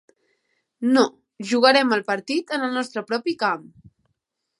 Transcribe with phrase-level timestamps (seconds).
[0.95, 1.03] No,
[1.51, 3.69] jugarem el partit en el nostre propi camp.